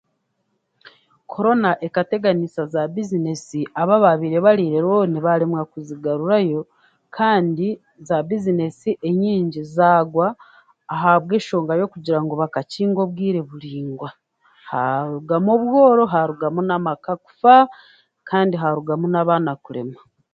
Korona 1.31 1.69
ekateganiisa 1.87 2.61
za 2.73 2.81
bizinesi 2.93 3.59
abo 3.81 3.91
abaabaire 3.97 4.37
bariire 4.45 4.77
za 4.81 4.83
rooni 4.85 5.17
baremwe 5.25 5.61
kuzigaruzayo 5.71 6.61
kandi 7.17 7.67
za 8.07 8.17
bizinesi 8.27 8.89
ezindi 9.09 9.59
zagwa 9.75 10.27
ahabwenshonga 10.93 11.73
y'okugira 11.79 12.19
ngu 12.21 12.33
bakakinga 12.41 12.93
kumara 12.95 13.07
obwire 13.11 13.39
buraingwa 13.49 14.09
harugamu 14.69 15.49
obworo 15.57 16.03
harugamu 16.13 16.59
n'amaka 16.67 17.11
kufa 17.25 17.53
kandi 18.29 18.55
harugamu 18.61 19.05
n'amaka 19.09 19.53
kuremwa 19.65 20.01